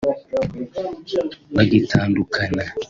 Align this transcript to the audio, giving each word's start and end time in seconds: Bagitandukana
Bagitandukana 1.55 2.63